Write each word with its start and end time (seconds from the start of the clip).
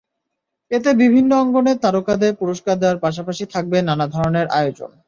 এতে 0.71 0.89
বিভিন্ন 1.01 1.31
অঙ্গনের 1.35 1.77
তারকাদের 1.79 2.31
পুরস্কার 2.41 2.75
দেওয়ার 2.79 3.03
পাশাপাশি 3.05 3.43
থাকবে 3.53 3.77
নানা 3.89 4.05
ধরনের 4.07 4.47
আয়োজন। 4.59 4.91